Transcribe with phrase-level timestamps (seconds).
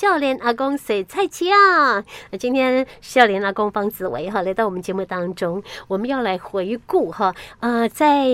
[0.00, 2.04] 笑脸阿公水菜奇啊？
[2.38, 8.28] 今天笑脸阿公方子薇哈来到我们节目当中，我们要来回顾哈，啊，在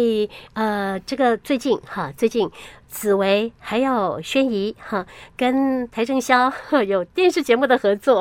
[0.53, 2.51] 呃这个最近哈最近。
[2.95, 5.05] 紫薇还有轩怡哈，
[5.37, 6.51] 跟邰正宵
[6.87, 8.21] 有电视节目的合作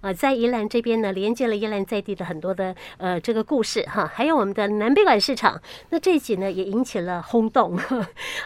[0.00, 7.78] 啊，在宜兰这边呢，连接了宜兰在地的很多的呃这个故事哈，还有我们的南北管市场，那这一集呢也引起了轰动，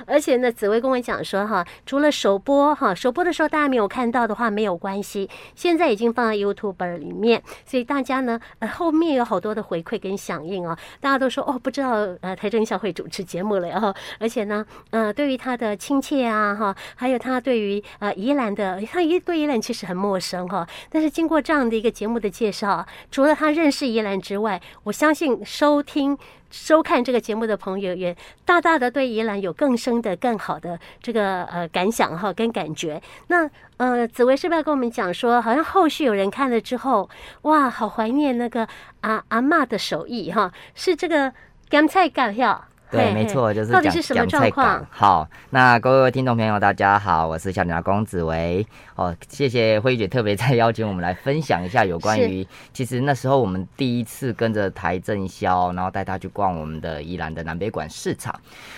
[0.07, 15.60] 而且呢，紫薇跟我讲说哈，除了首播哈，首播的时候大家没有看到的话没有关系，现在已经放在 YouTube 里面，所以大家呢呃后面有好多的回馈跟响应啊，大家都说哦不知道呃邰正宵会主持节目了哈，而且呢呃对于他。
[15.61, 26.17] 的亲切啊，哈，还有他对于呃宜兰的，他一对宜兰其实很陌生哈，但是经过这样的一个节目的介绍，除了他认识宜兰之外，我相信收听
[26.51, 33.01] 收看这个节目的朋友也大大的对宜兰有更深的、更好的这个呃感想哈跟感觉。
[33.29, 37.09] 那呃，紫薇是不是要跟我们讲说，好像后续有人看了之后，
[37.43, 38.67] 哇，好怀念那个
[39.03, 41.33] 阿阿嬷的手艺哈，是这个
[41.69, 42.67] 干菜干票。
[42.91, 44.85] 对，没错，就是讲讲菜馆。
[44.91, 48.67] 好，那各位听众朋友，大家好，我是笑脸阿公子维。
[48.97, 58.35] 哦，谢谢慧姐特别再邀请我们来分享一下有关于，其实那时候我们第一次跟着台正宵，然后带他去逛我们的宜兰的南北馆市场。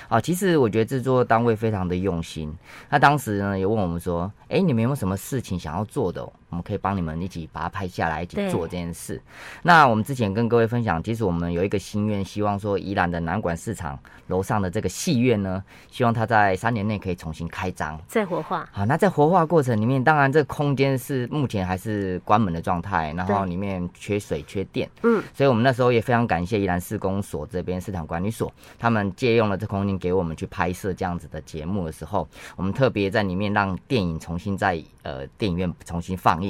[0.09, 2.55] 啊，其实我觉得制作单位非常的用心。
[2.91, 6.29] 他当时呢也问我们说，哎，你们有没有什么事情想要做的？
[6.53, 9.21] 我们可以帮你们一起把它拍下来，一起做这件事。
[9.63, 18.69] 那我们之前跟各位分享，其实我们有一个心愿，希望说宜兰的南管市场楼上的这个戏院呢，希望它在三年内可以重新开张，再活化。
[18.71, 24.87] 好，那在活化过程里面，当然这空间是目前还是关门的状态，然后里面缺水缺电。
[25.05, 36.42] 嗯，所以我们那时候也非常感谢宜兰市公所这边市场管理所，他们借用了这空间给我们去拍摄这样子的节目的时候，我们特别在里面让电影重新在呃电影院重新放。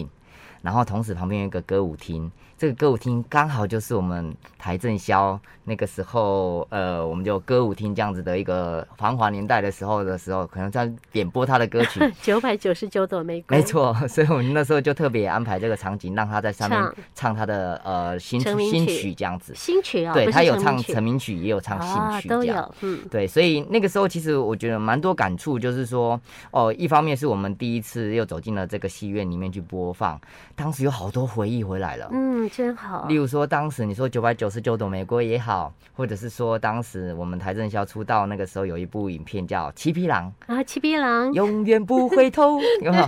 [0.63, 2.31] 然后同时旁边有一个歌舞厅。
[2.63, 12.01] 这个歌舞厅刚好就是我们台正宵那个时候，呃，我们就歌舞厅这样子的一个繁华年代的时候的时候，可能在点播他的歌曲。
[12.23, 13.57] 九百九十九朵玫瑰。
[13.57, 16.81] 没错，所以我们那时候就特别安排这个场景，让他在上面
[17.17, 19.53] 唱他的呃新新曲这样子。
[19.57, 22.75] 新曲啊、哦，对他有唱成名曲，也有唱新曲，都有。
[22.83, 26.21] 嗯，对，所以那个时候其实我觉得蛮多感触，就是说
[26.53, 30.21] 哦，一方面是我们第一次又走进了这个戏院里面去播放，
[30.55, 32.09] 当时有好多回忆回来了。
[32.13, 32.49] 嗯。
[32.53, 33.07] 真好。
[33.09, 43.05] 例如说，当时你说九百九十九朵玫瑰也好，或者是说，当时我们邰正宵出道那个时候，有一部影片叫《七匹狼》啊，《七匹狼》永远不回头，有没有？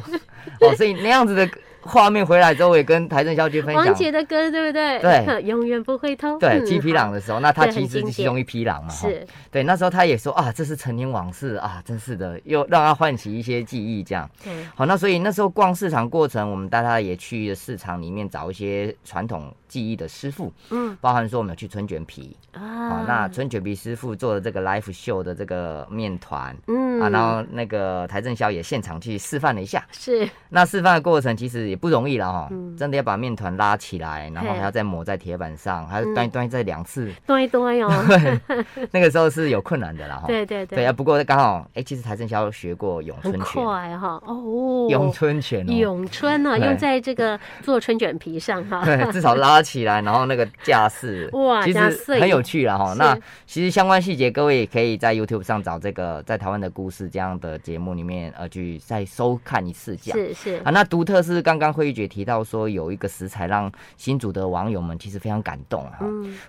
[0.66, 1.46] 哦，所以那样子的。
[1.84, 4.98] 画面回来之后，我也跟台正宵去分享王杰的歌，对不对？
[5.00, 6.38] 对， 永远不会痛。
[6.38, 8.90] 对，七匹狼的时候，那他其实是其中一匹狼嘛。
[8.90, 9.26] 是。
[9.50, 14.28] 对，那时候他也说啊，这是陈年往事啊，真是的，又让他唤起一些记忆，这样。
[14.42, 14.52] 对。
[14.74, 30.28] 好，那所以那时候逛市场过程，我们带他也去市场里面找一些传统技艺的师傅，嗯，包含说我们有去春卷皮啊，好，那春卷皮师傅做的这个 life show 的这个面团，嗯，啊，然后那个台正宵也现场去示范了一下，是。
[30.48, 32.48] 那示范的过程其实也不容易了哈。
[32.78, 37.90] 真的要把面团拉起来，然后还要再抹在铁板上，还要端一端再两次，端一端哦。
[38.92, 40.26] 那个时候是有困难的啦哈。
[40.28, 40.76] 对对对。
[40.76, 43.64] 对啊，不过刚好，哎，其实台正宵学过咏春拳。
[43.64, 44.86] 快哈哦。
[44.88, 45.68] 咏春拳。
[45.68, 48.84] 咏春呢，用在这个做春卷皮上哈。
[48.84, 51.80] 对，至少拉起来，然后那个架势，哇，其实
[52.20, 52.94] 很有趣了哈。
[52.94, 60.18] 那其实相关细节，各位也可以在 YouTube 上找这个在台湾的故事这样的节目里面呃去再收看一次这样。
[60.18, 60.54] 是是。
[60.64, 62.44] 啊，那独特是刚刚慧玉姐提到。
[62.44, 66.00] 说有一个食材让新竹的网友们其实非常感动哈，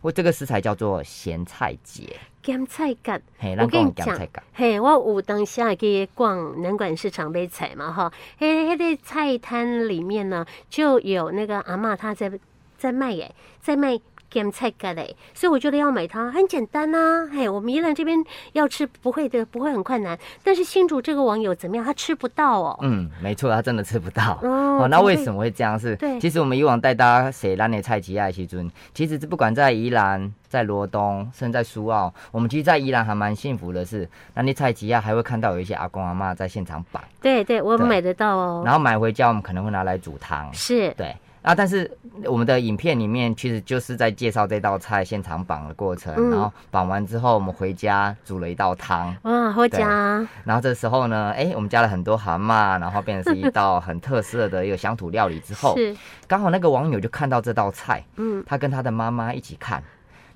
[0.01, 3.21] 我、嗯、这个食材叫做咸菜节，咸菜干。
[3.57, 4.05] 我跟你讲，
[4.53, 12.29] 嘿，我有当下去逛南管市场买菜嘛哈，嘿，那个菜摊里面呢就有那个阿妈她在
[12.77, 13.97] 在卖耶，在卖。
[14.31, 17.29] 咸菜角嘞，所以我觉得要买它很简单呐、啊。
[17.31, 18.17] 嘿，我们宜兰这边
[18.51, 20.17] 要吃不会的，不会很困难。
[20.43, 21.85] 但是新竹这个网友怎么样？
[21.85, 22.77] 他吃不到哦。
[22.81, 24.37] 嗯，没错，他真的吃不到。
[24.41, 25.79] 哦，哦，那为什么会这样？
[25.79, 37.01] 是，对，其实我们以往带大家写兰的菜奇爱西尊，其实不管在宜兰、在罗东，甚至在苏澳，我们其实，在宜兰还蛮幸福的是，兰的菜奇亚，还会看到有一些阿公阿妈在现场摆。
[37.21, 38.63] 对对，我们买得到哦。
[38.65, 40.53] 然后买回家，我们可能会拿来煮汤。
[40.53, 41.15] 是，对。
[41.45, 41.53] 啊！
[41.53, 41.89] 但是
[42.25, 49.15] 我们的影片里面其实就是在介绍这道菜现场绑的过程，嗯、然后绑完之后，我们回家煮了一道汤。
[49.21, 50.27] 哇，好家！
[50.43, 55.95] 然后这时候呢，哎，我们加了很多蛤蟆，然后变成是一道很特色的一个乡土料理之后， 是
[56.27, 59.83] 刚好那个网友就看到这道菜，嗯，他跟他的妈妈一起看，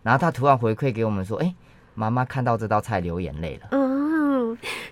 [0.04, 1.52] 然后他突然回馈给我们说，哎，
[1.96, 3.68] 妈妈看到这道菜流眼泪了。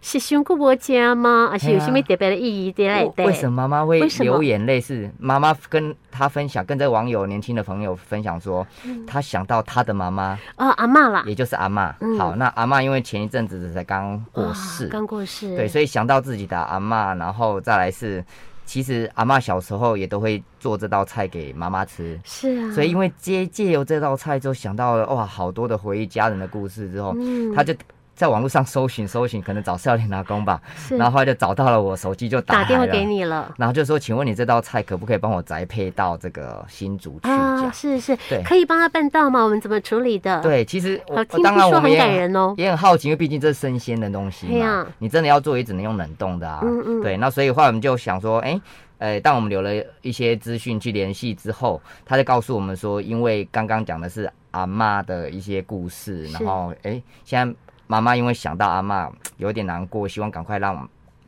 [0.07, 1.49] 嗯是胸骨不佳吗？
[1.51, 3.25] 还是有什么特别的意义的来的？
[3.25, 4.79] 为什么妈妈会流眼泪？
[4.79, 8.65] 是妈妈跟她分享，跟这网友年轻的朋友分享说，
[9.05, 11.93] 她想到她的妈妈哦，阿妈啦，也就是阿嬷。
[12.17, 18.23] 好，那阿妈因为前一阵子才刚过世，刚过世，对，所以想到自己的阿妈，然后再来是。
[18.65, 22.71] 其实阿妈小时候也都会做这道菜给妈妈吃，是啊。
[22.73, 27.73] 所以因为借借由这道菜，就想到了哇，好多的回忆家人的故事之后，嗯，他就。
[28.17, 30.59] 在网络上搜寻搜寻，可能找少年拿工吧，
[30.89, 37.29] 然后后来就找到了我，手机就打，打电话给你了，然后就说，请问你这道菜可不可以帮我宅配到这个新竹去？
[37.29, 39.43] 啊，是是，对，可以帮他办到吗？
[39.43, 40.41] 我们怎么处理的？
[40.41, 46.61] 对，其实我听说很感人哦，也很好奇，因为毕竟这是生鲜的东西嘛，你真的要做也只能用冷冻的啊。
[46.63, 48.59] 嗯嗯，对，那所以后来我们就想说，哎，
[48.97, 49.71] 呃，当我们留了
[50.01, 57.55] 一些资讯去联系之后，他就告诉我们说，因为刚刚讲的是阿妈的一些故事，然后哎，现在。
[57.87, 60.87] 妈妈因为想到阿嬷有点难过，希望赶快让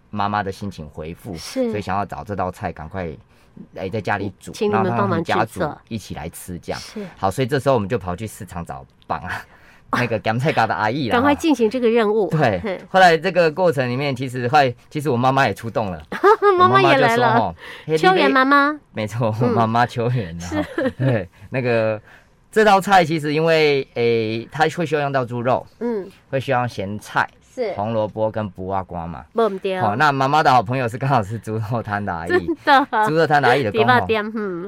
[0.09, 3.09] 妈妈的心情恢复，是，所以想要找这道菜赶快
[3.75, 6.79] 哎在家里煮，请你们帮忙家族一起来吃，这样。
[6.79, 7.05] 是。
[7.17, 7.31] 好。
[7.31, 9.41] 所以这时候我们就跑去市场找帮啊
[9.93, 12.29] 那个咸菜嘎的阿姨了，赶快进行这个任务。
[12.29, 14.57] 对，后来这个过程里面，其实后
[14.89, 16.03] 其实我妈妈也出动了，
[16.59, 17.55] 妈妈也来了，
[17.97, 20.45] 秋元妈妈，没错，我妈妈秋元啊，
[20.99, 22.01] 对那个。
[22.51, 29.23] 这道菜其实因为诶，它会需要用到猪肉，嗯，会需要咸菜，是红萝卜跟卜瓜瓜嘛。
[29.79, 32.47] 好，那妈妈的好朋友是刚好是猪肉摊的阿姨，
[33.07, 34.07] 猪肉摊的阿姨的讲吼，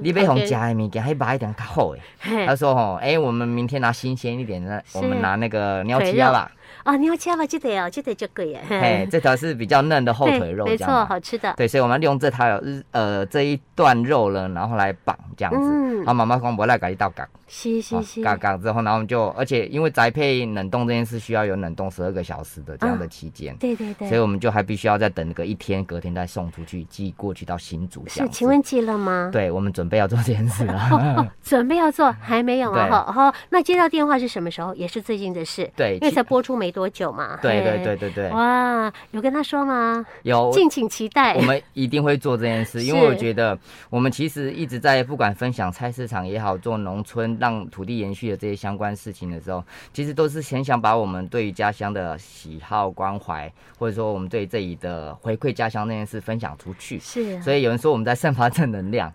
[0.04, 2.46] 你被红加的物件，还买一点较好诶。
[2.46, 6.52] 他说吼，哎，我们明天拿新鲜一点的，我们拿那个鸟鸡鸭吧。
[6.84, 8.54] 啊，鸟鸡鸭记得哦，记得就可以。
[8.54, 11.52] 哎，这条是比较嫩的后腿肉，没错，好吃的。
[11.58, 12.62] 对，所以我们利用这条
[12.92, 15.60] 呃这一段肉呢，然后来绑这样子。
[15.62, 17.28] 嗯，好，妈妈讲不来，给你倒岗。
[17.54, 28.06] 是是是，嘎嘎之后，然后我们就，而且因为宅配冷冻这件事需要有冷冻十二个小时的这样的期间，对对对，所以我们就还必须要再等个一天，隔天再送出去，寄过去到新竹。
[28.08, 29.30] 是，请问寄了吗？
[29.34, 31.30] 对，我们准备要做这件事了。
[31.44, 32.88] 准备要做，还没有啊？
[32.90, 34.74] 好，好，那接到电话是什么时候？
[34.76, 35.70] 也是最近的事。
[35.76, 37.38] 对，因为才播出没多久嘛。
[37.42, 38.30] 对对对对对。
[38.30, 40.06] 哇，有跟他说吗？
[40.24, 41.34] 有，敬请期待。
[41.36, 43.60] 我们一定会做这件事，因为我觉得
[43.90, 48.22] 我们其实一直在不管分享菜市场也好，做农村让土地延续。
[48.30, 57.00] 的这些相关事情的时候，其实都是很想把我们对于家乡的喜好关怀，或者说我们对这里的回馈家乡那件事分享出去。
[57.00, 59.12] 是啊，所以有人说我们在散发正能量。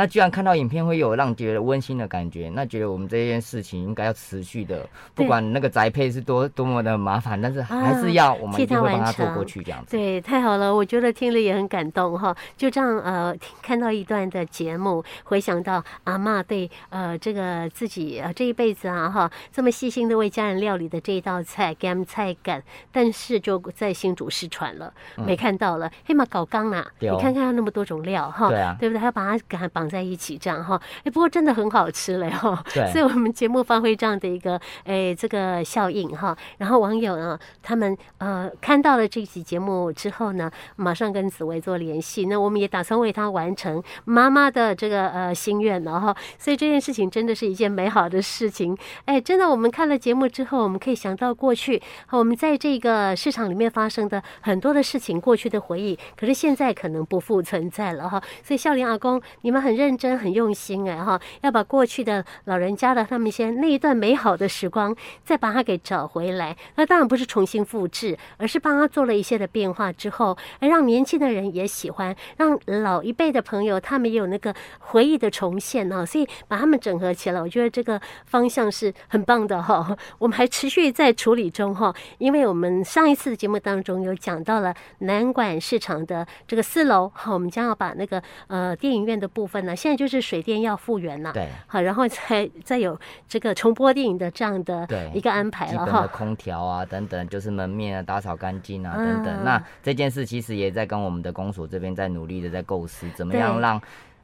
[0.00, 9.94] 那居然看到影片会有让觉得温馨的感觉，那觉得我们这件事情应该要持续的，不管那个宅配是多多么的麻烦，但是还是要我们一定会帮他做过去这样子。
[9.94, 12.34] 对，太好了，我觉得听了也很感动哈。
[12.56, 25.92] 就这样呃，看到一段的节目，回想到阿妈对呃这个自己呃这一辈子啊哈这么细心的为家人料理的这一道菜咸菜干，但是就在新竹失传了，没看到了。
[26.06, 28.98] 黑马搞刚呐，你看看那么多种料哈，对啊，对不对？
[28.98, 48.76] 还要把它给绑在一起这样哈，哎，不过真的很好吃嘞哈，对，所以我们节目发挥这样的一个哎这个效应哈，然后网友呢他们呃看到了这期节目之后呢，马上跟紫薇做联系，那我们也打算为他完成妈妈的这个呃心愿了哈，所以这件事情真的是一件美好的事情，
[49.06, 60.10] 哎，真的我们看了节目之后，我们可以想到过去我们在这个市场里面发生的很多的事情，过去的回忆，可是现在可能不复存在了哈，所以笑脸阿公你们很很认真。
[60.20, 66.56] 很用心哎哈，要把过去的老人家的他们一些那一段美好的时光，再把它给找回来。
[66.74, 76.04] 那当然不是重新复制，而是帮他做了一些的变化之后，而让年轻的人也喜欢，让老一辈的朋友他们也有那个回忆的重现啊。
[76.04, 79.96] 所以把他们整合起来，我觉得这个方向是很棒的哈。
[80.18, 90.00] 我们还持续在处理中哈，因为我们上一次的节目当中有讲到了南管市场的这个四楼哈，我们将要把那个呃电影院的部分呢，现在。
[90.00, 92.98] 就是水电要复原了，对，好，然后再再有
[93.28, 96.06] 这个重播电影的这样的一个安排了哈。
[96.06, 99.44] 空调啊等等，就是门面啊打扫干净啊等等。
[99.44, 103.78] 那这件事其实也在跟我们的公所这边在努力的在构思，怎么样让。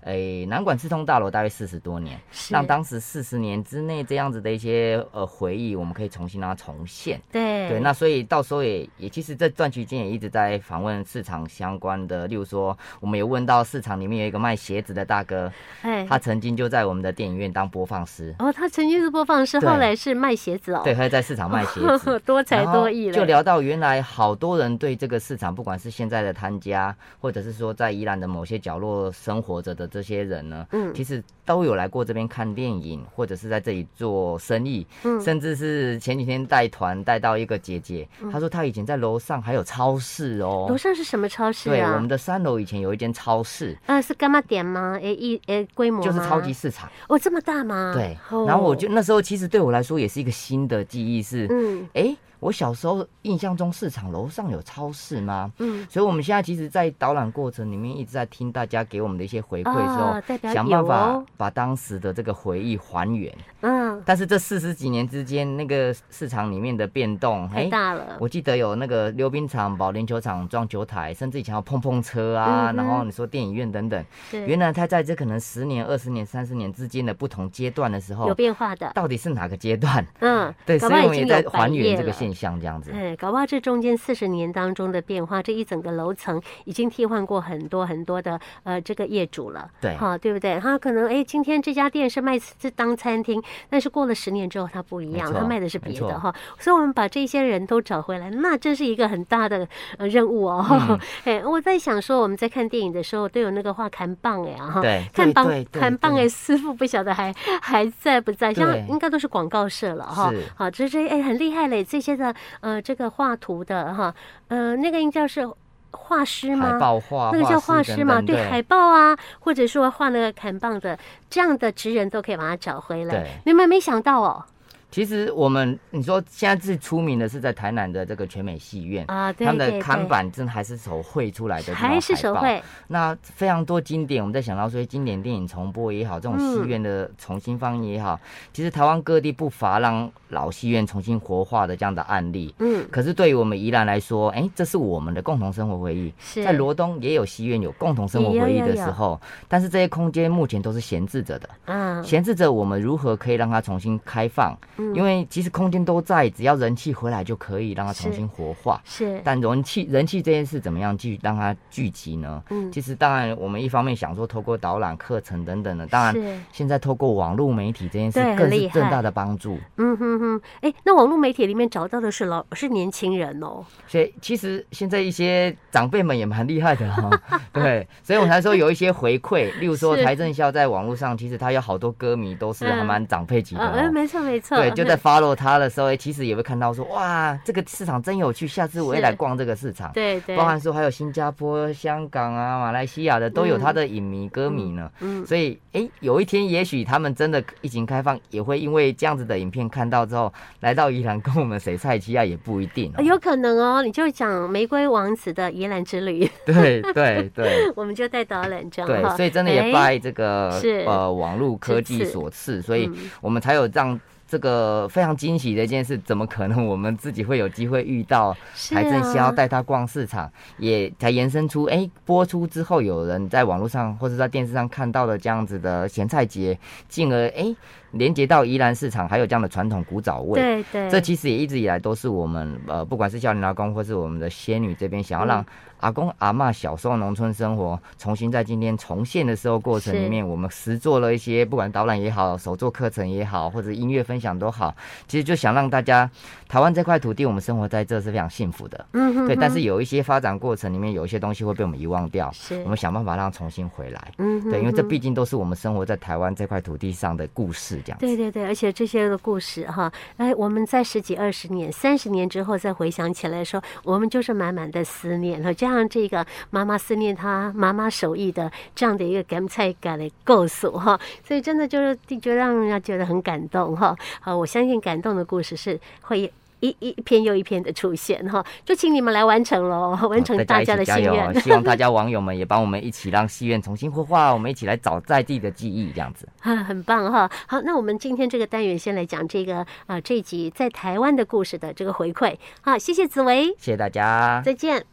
[0.06, 2.16] 诶，南管四通大楼大约四十多年，
[2.48, 7.20] 让当时四十年之内这样子的一些呃回忆，我们可以重新让它重现。
[7.32, 18.32] 对对，那所以到时候也也其实这段期间也一直在访问市场相关的，例如说我们有问到市场里面有一个卖鞋子的大哥，哎，他曾经就在我们的电影院当播放师。
[18.38, 20.82] 哦，他曾经是播放师，后来是卖鞋子哦。
[20.84, 23.12] 对，他在市场卖鞋子， 多才多艺了。
[23.12, 29.90] 就聊到原来好多人对这个市场，不管是现在的摊家，或者是说在宜兰的某些角落生活着的。
[29.96, 41.72] 这些人呢，嗯，其实都有来过这边看电影，或者是在这里做生意，嗯，甚至是前几天带团带到一个姐姐，她说她以前在楼上还有超市哦，楼上是什么超市啊？
[41.72, 44.98] 对，我们的三楼以前有一间超市，呃，是干嘛店吗？
[45.00, 47.92] 诶，一诶，规模就是超级市场哦，这么大吗？
[47.94, 52.14] 对，然后我就那时候其实对我来说也是一个新的记忆，是，嗯，哎。
[52.40, 55.50] 我小时候印象中，市场楼上有超市吗？
[55.58, 63.32] 嗯，所以我们现在其实，在导览过程里面一直在听大家给我们的一些回馈的时候，哦、想办法把当时的这个回忆还原。
[63.62, 68.16] 嗯，但是这四十几年之间，那个市场里面的变动太大了。
[68.20, 74.04] 我记得有那个溜冰场、保龄球场、撞球台，甚至以前有碰碰车啊，嗯、然后你说电影院等等。
[74.32, 78.92] 原来它在这可能十年、二十年、三十年之间的不同阶段的时候，有变化的。
[78.94, 80.06] 到底是哪个阶段？
[80.20, 82.90] 嗯，对，所以我们也在还原这个现象，这样子。
[82.92, 89.68] 哎，搞不好这中间四十年当中的变化，这一整个楼层已经替换过很多很多的呃这个业主了。
[89.80, 90.58] 对，哈，对不对？
[90.58, 96.34] 他可能哎，今天这家店是卖是当餐厅，但是过了十年之后，它不一样，它卖的是别的哈。
[96.58, 99.68] 所以，我们把这些人都找回来，那真是一个很大的
[99.98, 100.98] 呃任务哦。
[101.24, 108.52] 哎、嗯，我在想说，我们在看电影的时候都有那个画看棒哎哈，对，看棒看棒哎，师傅不晓得还还在不在？
[108.56, 110.32] 像应该都是广告社了哈。
[110.54, 114.14] 好，这这哎很厉害嘞，这些的呃这个画图的哈，
[114.48, 115.48] 呃那个应该是
[115.90, 116.72] 画师吗？
[116.72, 118.20] 海报画，那个叫画师吗？
[118.20, 123.26] 对，海报啊，或者说画那个砍棒的这样的职人都可以把它找回来。
[123.44, 124.44] 你们没想到哦。
[124.90, 132.62] 其实我们你说现在最出名的是在台南的这个全美戏院啊，他们的看板真的还是手绘出来的，还是手绘。
[132.86, 138.18] 那非常多经典，我们在想到说经典电影重播也好，这种戏院的重新放映也好，
[138.52, 142.54] 其实台湾各地不乏让老戏院重新活化的这样的案例。
[142.58, 146.12] 嗯，可是对于我们宜兰来说，哎，这是我们的共同生活回忆。
[146.42, 151.48] 在罗东也有戏院有共同生活回忆的时候，但是这些空间目前都是闲置着的。
[151.66, 154.56] 嗯，闲置着，我们如何可以让它重新开放？
[154.94, 158.80] 因为其实空间都在，只要人气回来就可以让它重新活化。
[158.84, 162.42] 是，但人气人气这件事怎么样去让它聚集呢？
[162.50, 169.58] 嗯，其实当然我们一方面想说透过导览课程等等的，当然现在透过网络媒体这件事更是更大的帮助。
[169.76, 173.64] 嗯哼哼，哎，那网络媒体里面找到的是老是年轻人哦。
[173.86, 177.40] 所以其实现在一些长辈们也蛮厉害的哈、哦。
[177.52, 183.72] 对，所以我才说有一些回馈， 例如说财政校在网络上，其实他有好多歌迷都是还蛮长辈级的、哦。
[183.74, 184.65] 嗯，没错没错。
[184.70, 189.90] 对，就在 follow 他的时候，哎其实也会看到说，哇，这个市场真有趣，下次我也来逛这个市场。
[189.92, 190.36] 对对。
[190.36, 194.90] 包含说还有新加坡、香港啊、马来西亚的都有他的影迷歌迷呢。
[195.00, 195.24] 嗯。
[195.26, 203.02] 所以，哎，有一天也许他们真的疫情开放，也会因为这样子的影片看到之后，来到宜兰跟我们谁菜奇啊，也不一定、哦。
[203.02, 206.30] 有可能哦，你就讲玫瑰王子的宜兰之旅。
[206.44, 207.70] 对对对。
[207.74, 208.88] 我们就带导览这样。
[208.88, 210.50] 对，所以真的也拜这个
[210.86, 213.98] 呃网络科技所赐，所以我们才有让。
[214.28, 218.36] 这个非常惊喜的一件事，怎么可能我们自己会有机会遇到
[218.70, 227.54] 还正需要带他逛市场，啊、也才延伸出哎播出之后有人在网络上或者在电视上看到了这样子的咸菜节，进而哎
[227.92, 230.40] 连接到宜兰市场还有这样的传统古早味。
[230.40, 235.44] 对对，这其实也一直以来都是我们呃不管是少年阿公或是我们的仙女这边想要让
[235.80, 244.74] 阿公阿嬷小时候农村生活重新在今天重现的时候过程里面，我们实做了一些不管导览也好，手作课程也好，或者音乐分享都好，
[245.06, 246.10] 其实就想让大家
[246.48, 248.86] 台湾这块土地，我们生活在这是非常幸福的。
[248.92, 249.36] 嗯哼，对。
[249.36, 254.12] 但是有一些发展过程里面，有一些东西会被我们遗忘掉，是我们想办法让它重新回来。
[254.16, 266.26] 嗯哼，对，因为这毕竟都是我们生活在台湾这块土地上的故事，对对对，而且这些的故事哈，哎，我们在十几、二十年、三十年之后再回想起来说，我们就是满满的思念和这样这个。
[266.50, 273.94] 妈妈思念她妈妈手艺的这样的一个感菜感的构想哈，所以真的就是觉得让人家觉得很感动哈。
[274.20, 276.32] 好，我相信感动的故事是会
[276.66, 278.44] 一一篇又一篇的出现哈。
[278.64, 281.34] 就请你们来完成喽， 完成大家的心愿。
[281.40, 287.30] 希望大家网友们也帮我们一起让戏院重新活化，我们一起来找在地的记忆，这样子 啊，很棒哈。
[287.46, 292.34] 好，那我们今天这个单元先来讲这个啊这一集在台湾的故事的这个回馈。
[292.62, 294.86] 好，谢谢紫薇，谢谢大家，再见。